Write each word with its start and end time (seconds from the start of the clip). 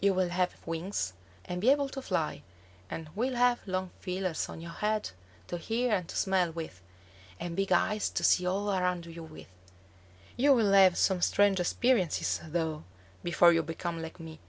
You 0.00 0.12
will 0.12 0.30
have 0.30 0.56
wings, 0.66 1.12
and 1.44 1.60
be 1.60 1.70
able 1.70 1.88
to 1.90 2.02
fly; 2.02 2.42
and 2.90 3.08
will 3.14 3.36
have 3.36 3.60
long 3.64 3.92
feelers 4.00 4.48
on 4.48 4.60
your 4.60 4.72
head 4.72 5.10
to 5.46 5.56
hear 5.56 5.94
and 5.94 6.08
to 6.08 6.16
smell 6.16 6.50
with, 6.50 6.80
and 7.38 7.54
big 7.54 7.70
eyes 7.70 8.10
to 8.10 8.24
see 8.24 8.44
all 8.44 8.72
around 8.72 9.06
you 9.06 9.22
with. 9.22 9.46
You 10.36 10.52
will 10.52 10.72
have 10.72 10.98
some 10.98 11.22
strange 11.22 11.60
experiences, 11.60 12.40
though, 12.44 12.82
before 13.22 13.52
you 13.52 13.62
become 13.62 14.02
like 14.02 14.18
me." 14.18 14.40